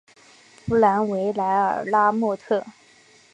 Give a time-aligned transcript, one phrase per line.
[0.65, 2.65] 布兰维莱尔拉莫特。